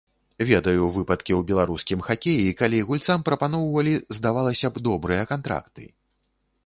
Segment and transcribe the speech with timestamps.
[0.49, 5.83] Ведаю выпадкі ў беларускім хакеі, калі гульцам прапаноўвалі, здавалася б, добрыя кантракты.